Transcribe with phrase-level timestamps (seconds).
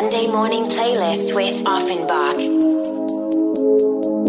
[0.00, 2.38] Sunday morning playlist with Ofenbach.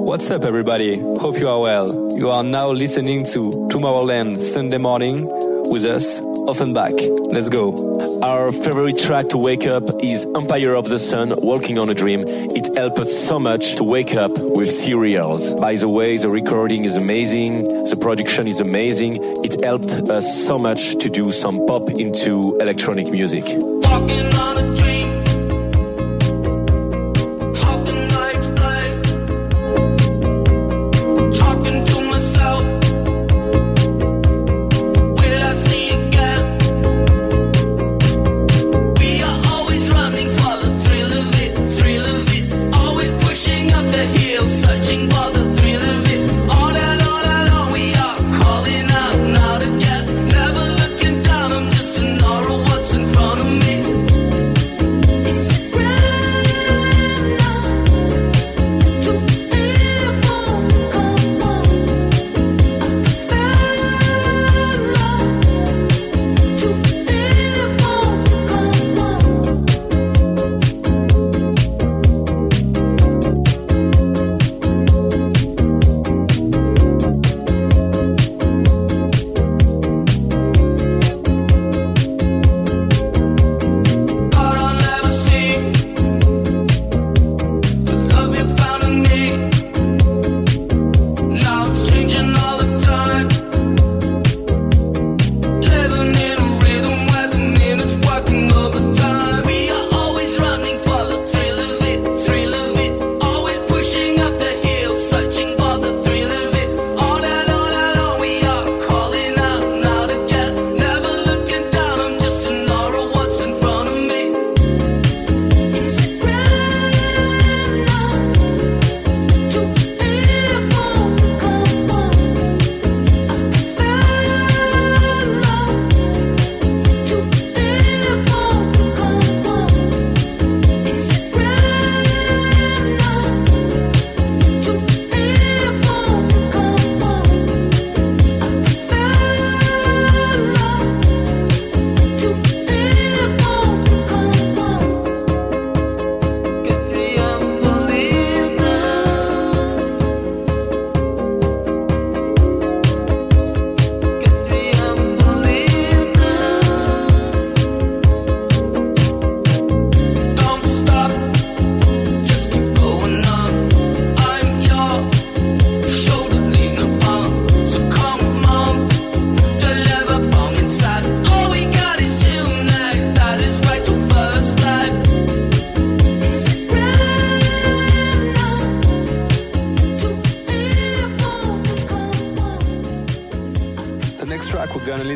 [0.06, 1.00] What's up, everybody?
[1.00, 2.10] Hope you are well.
[2.18, 5.16] You are now listening to Tomorrowland Sunday morning
[5.72, 7.00] with us, Ofenbach.
[7.32, 8.20] Let's go.
[8.22, 12.26] Our favorite track to wake up is Empire of the Sun, Walking on a Dream.
[12.28, 15.54] It helped us so much to wake up with cereals.
[15.54, 19.14] By the way, the recording is amazing, the production is amazing.
[19.46, 23.46] It helped us so much to do some pop into electronic music.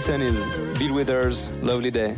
[0.07, 2.15] Listen is Bill Withers, Lovely Day.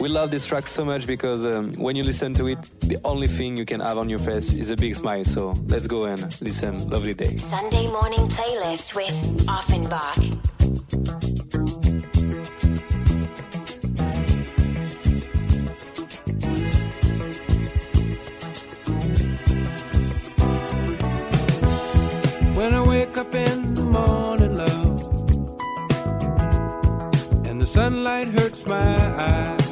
[0.00, 3.26] We love this track so much because um, when you listen to it, the only
[3.26, 5.22] thing you can have on your face is a big smile.
[5.22, 7.36] So let's go and listen, Lovely Day.
[7.36, 9.12] Sunday morning playlist with
[9.46, 10.16] Ofenbach.
[22.56, 23.63] When I wake up in
[28.14, 29.63] sunlight hurts my eyes,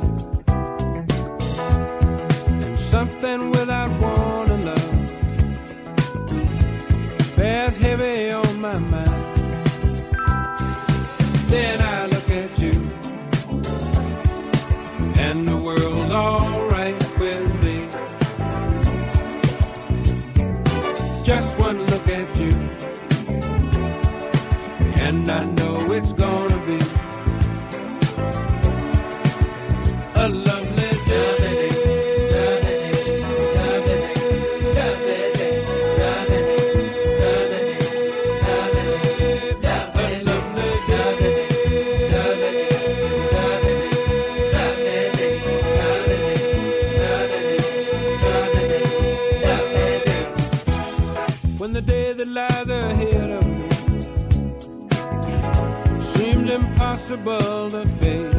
[57.12, 58.34] impossible to face.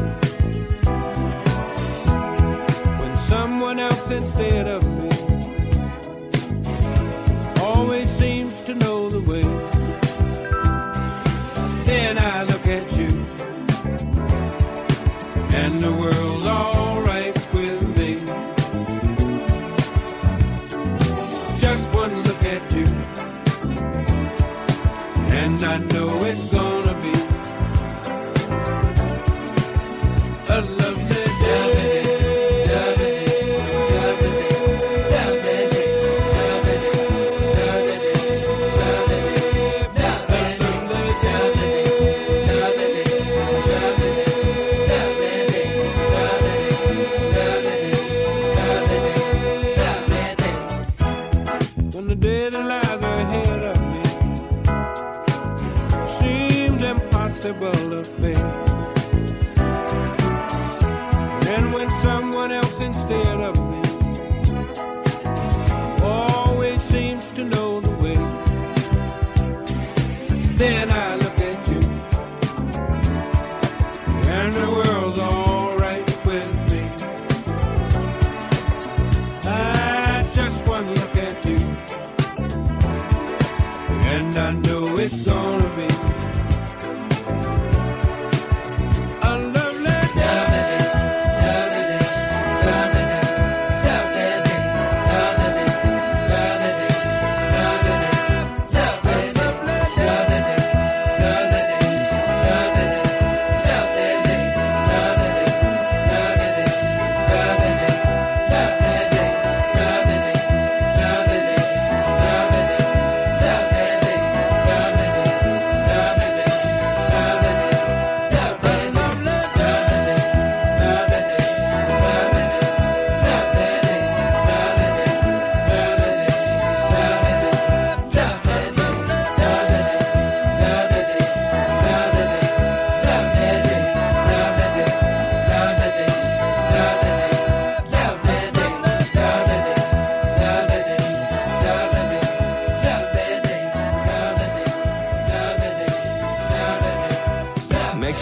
[3.00, 4.82] When someone else instead of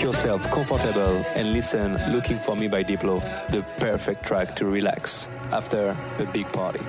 [0.02, 5.30] Make yourself comfortable and listen Looking for Me by Diplo, the perfect track to relax
[5.52, 6.80] after a big party.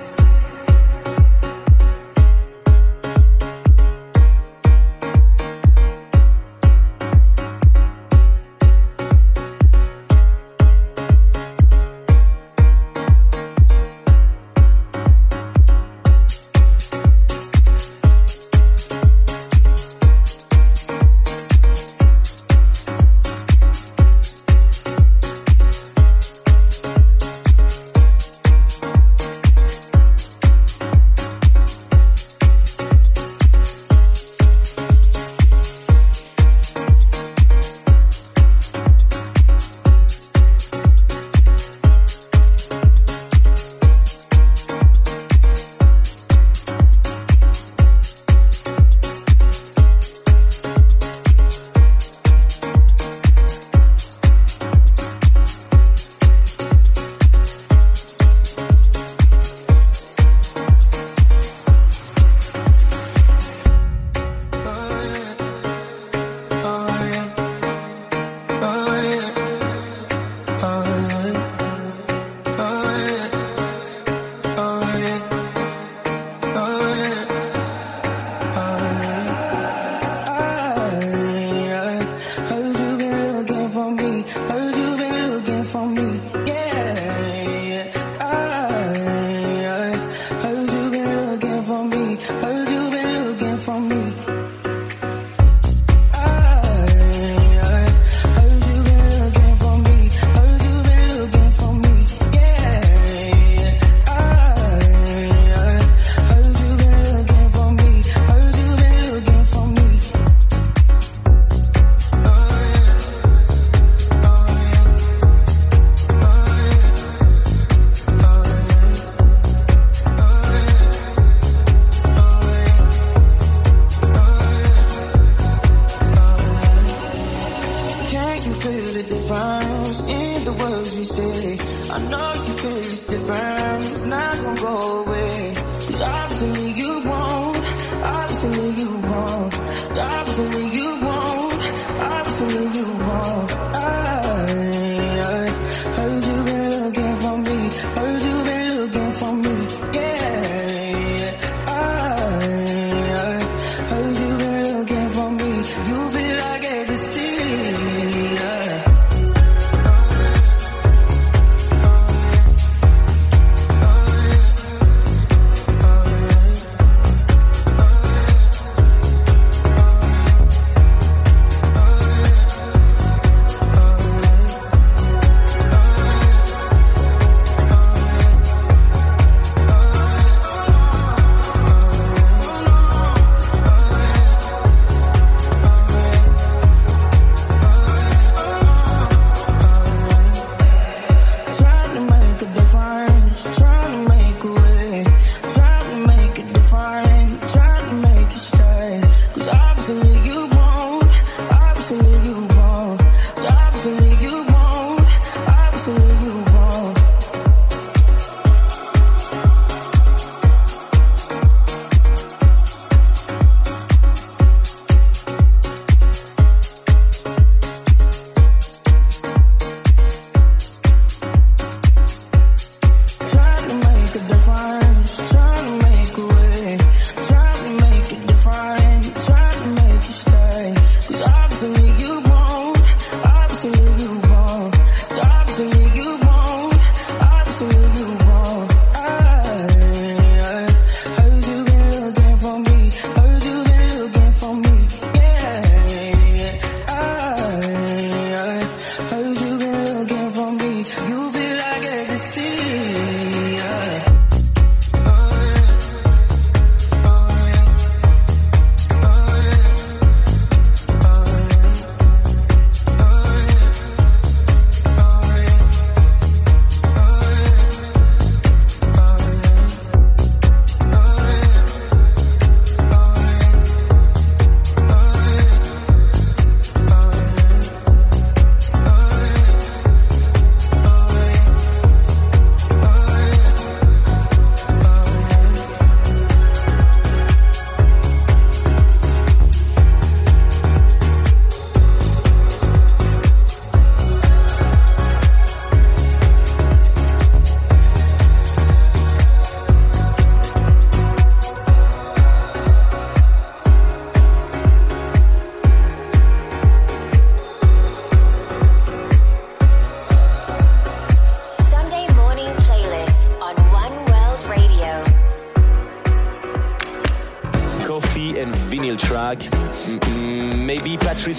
[74.99, 75.42] yeah.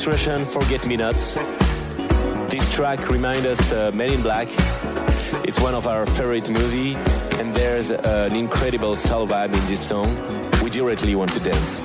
[0.06, 1.32] Illustration Forget Me Nots.
[2.50, 4.48] This track reminds us uh, Men in Black.
[5.46, 6.94] It's one of our favorite movie
[7.38, 10.14] and there's uh, an incredible soul vibe in this song.
[10.62, 11.80] We directly want to dance.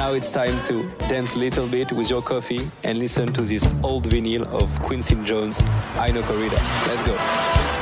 [0.00, 3.68] Now it's time to dance a little bit with your coffee and listen to this
[3.82, 5.62] old vinyl of Quincy Jones,
[5.98, 6.56] Ai No Corrida.
[6.88, 7.79] Let's go.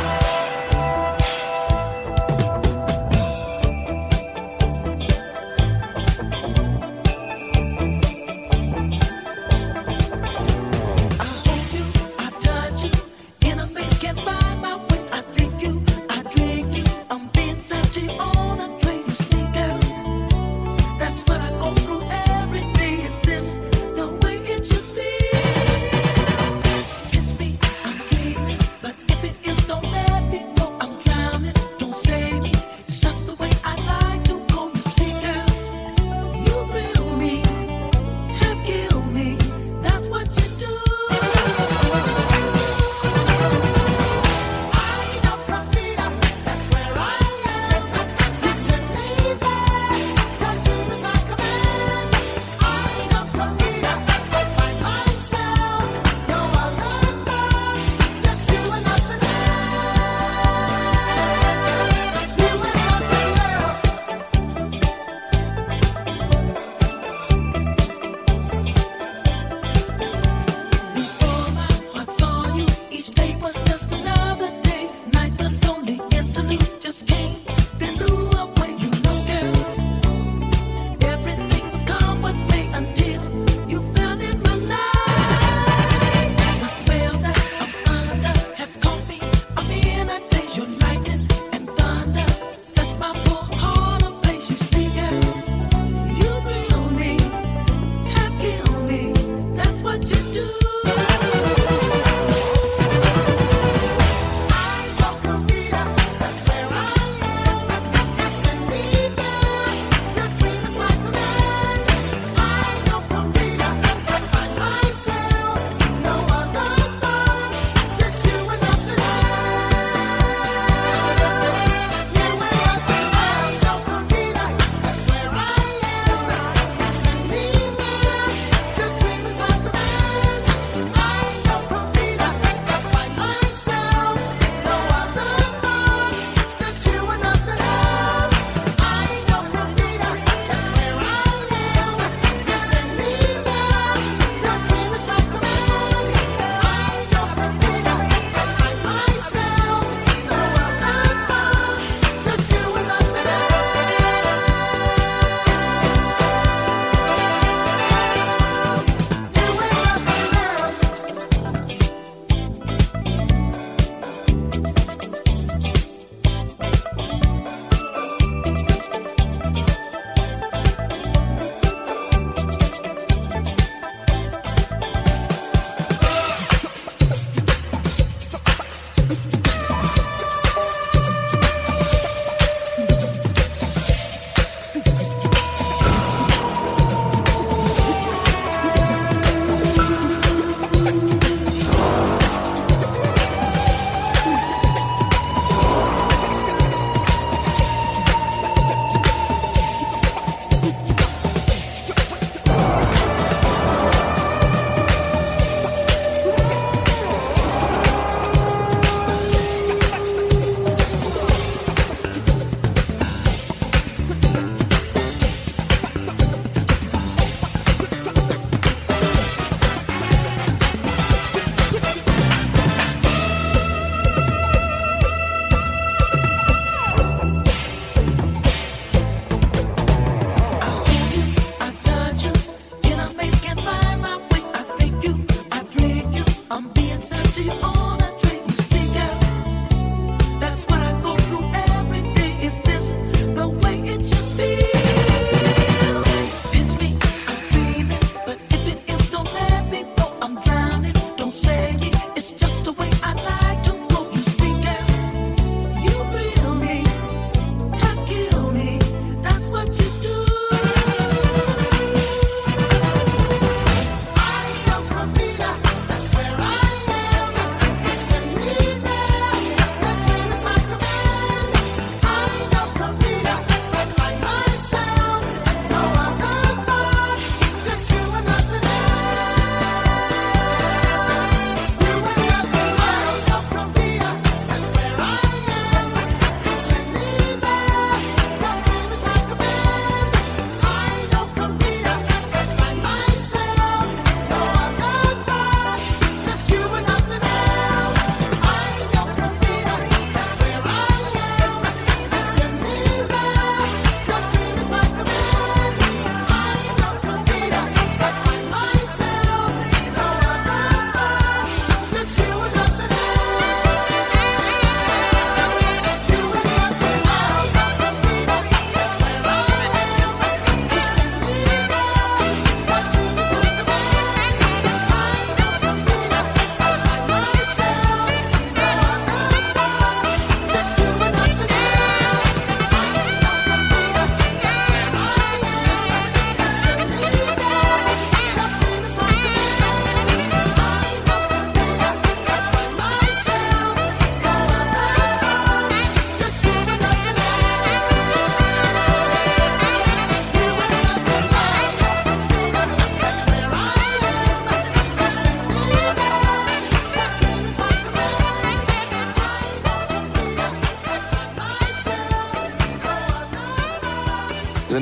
[77.79, 78.08] Tendré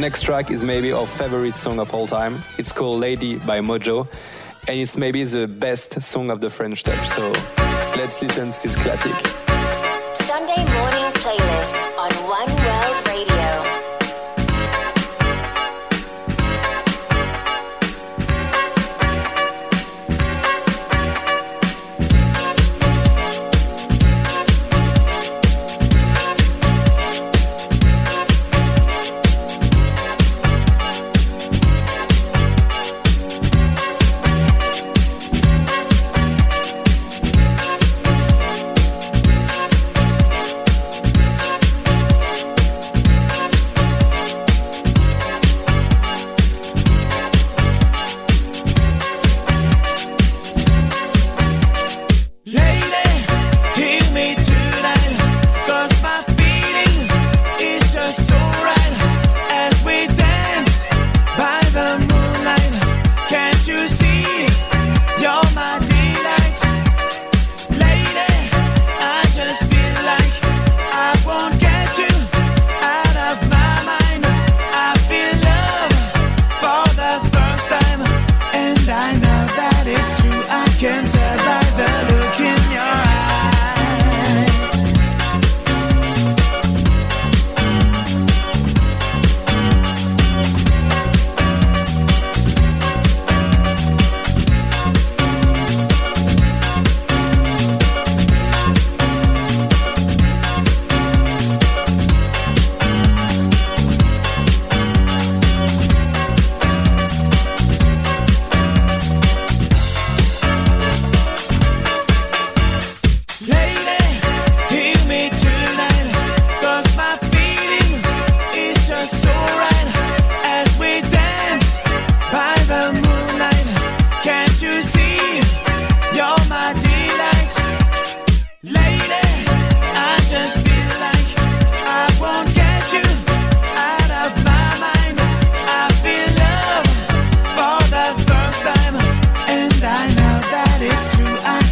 [0.06, 2.38] next track is maybe our favorite song of all time.
[2.58, 4.06] It's called Lady by Modjo,
[4.68, 7.04] and it's maybe the best song of the French Touch.
[7.08, 7.32] So
[7.98, 9.18] let's listen to this classic.
[10.14, 12.55] Sunday morning playlist on One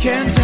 [0.05, 0.44] can't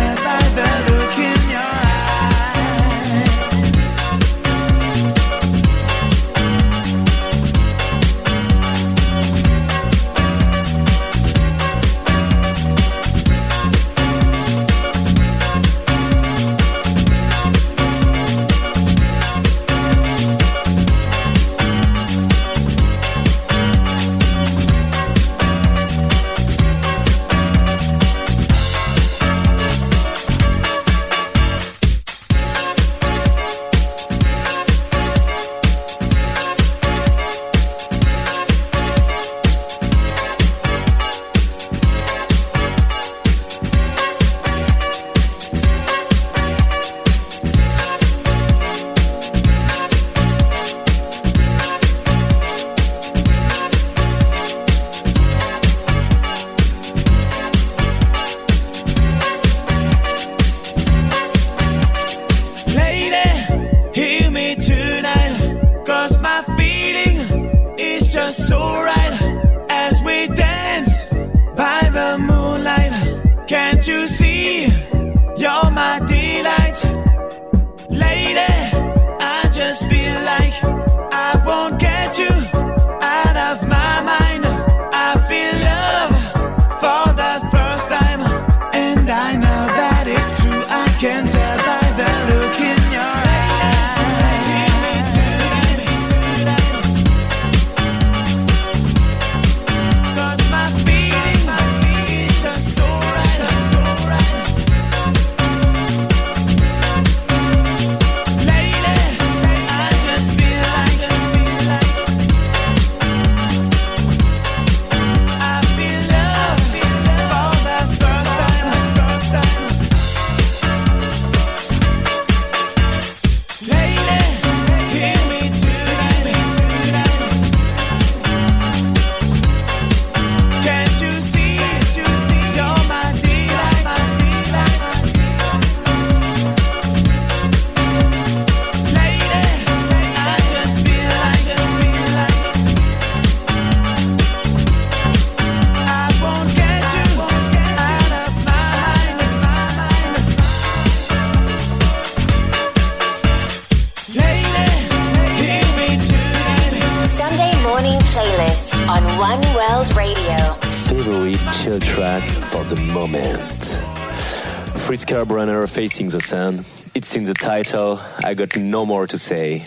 [165.70, 166.64] facing the sun.
[166.94, 168.00] It's in the title.
[168.24, 169.64] I got no more to say.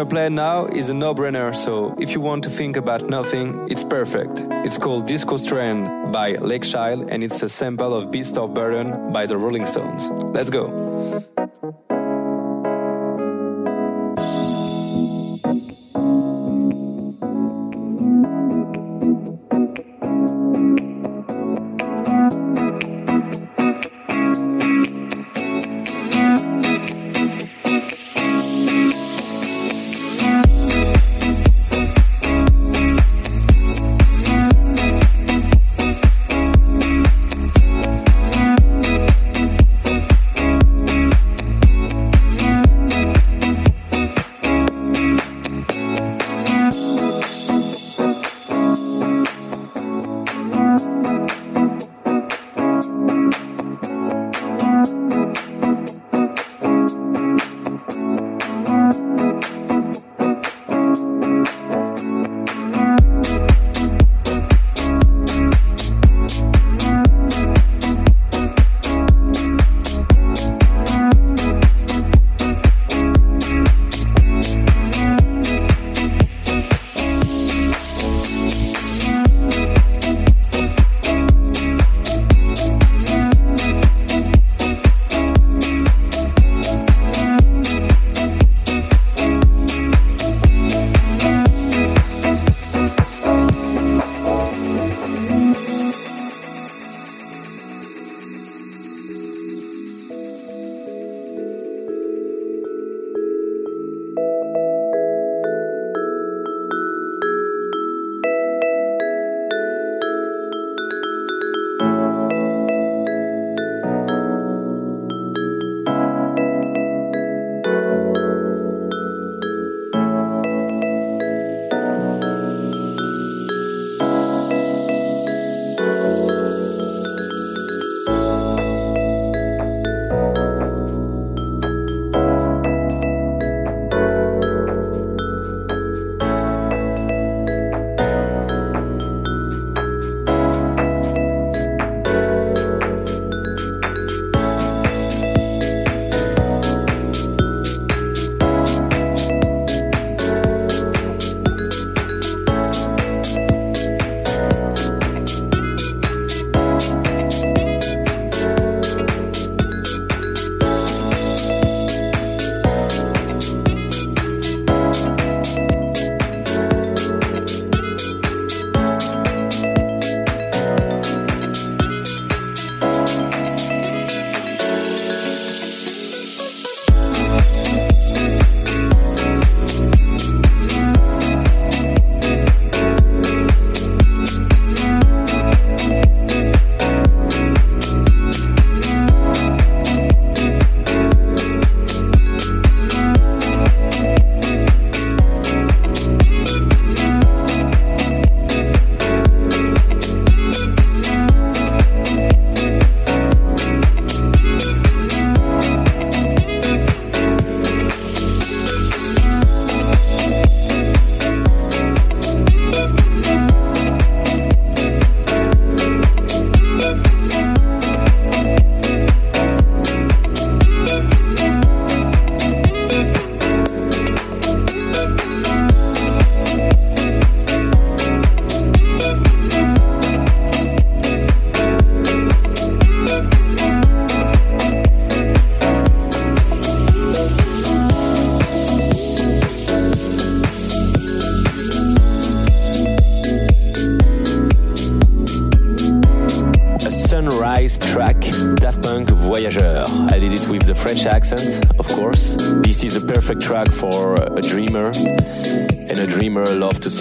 [0.00, 3.84] Gonna play now is a no-brainer, so if you want to think about nothing, it's
[3.84, 4.42] perfect.
[4.64, 9.12] It's called Disco Strand by Lake Child, and it's a sample of Beast of Burden
[9.12, 10.08] by the Rolling Stones.
[10.32, 10.89] Let's go.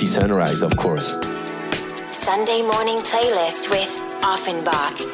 [0.10, 1.12] Sunrise, of course.
[2.10, 5.09] Sunday morning playlist with Ofenbach.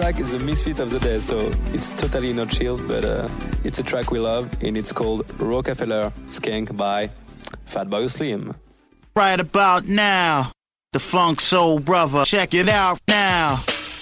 [0.00, 3.28] track is a misfit of the day, so it's totally not chilled, but uh,
[3.64, 7.10] it's a track we love, and it's called Rockafeller Skank by
[7.66, 8.54] Fatboy Slim.
[9.16, 10.52] Right about now,
[10.92, 12.24] the Funk Soul Brother.
[12.24, 13.56] Check it out now,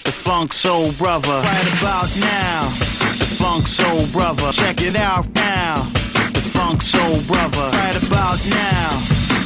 [0.05, 1.41] the Funk Soul Brother.
[1.41, 2.69] Right about now,
[3.17, 4.53] the Funk Soul Brother.
[4.53, 5.81] Check it out now,
[6.37, 7.71] the Funk Soul Brother.
[7.73, 8.91] Right about now,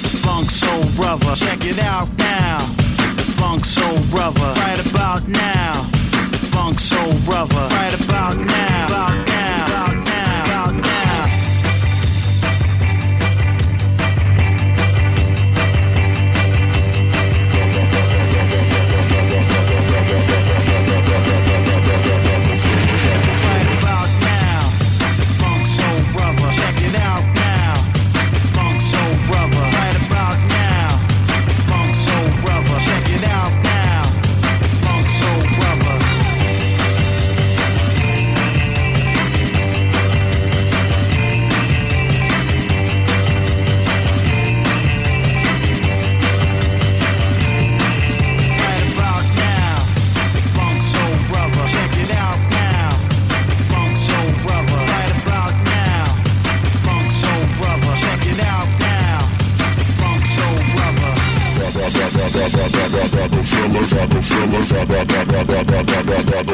[0.03, 1.33] the Funk Soul Brother.
[1.37, 2.59] Check it out now,
[3.15, 4.51] the Funk Soul Brother.
[4.63, 6.00] Right about now
[6.51, 7.67] funk soul brother.
[7.75, 8.87] Right about now.
[8.87, 9.60] About now.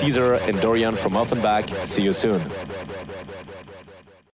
[0.00, 1.86] Caesar and Dorian from Ofenbach.
[1.86, 2.40] See you soon.